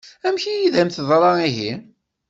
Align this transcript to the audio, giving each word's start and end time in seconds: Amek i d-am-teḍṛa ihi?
Amek 0.27 0.43
i 0.47 0.57
d-am-teḍṛa 0.73 1.33
ihi? 1.47 1.71